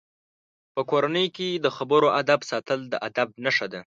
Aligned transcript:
په 0.75 0.81
کورنۍ 0.91 1.27
کې 1.35 1.47
د 1.63 1.67
خبرو 1.77 2.07
آدب 2.21 2.39
ساتل 2.51 2.79
د 2.91 2.93
ادب 3.07 3.27
نښه 3.43 3.67
ده. 3.73 3.81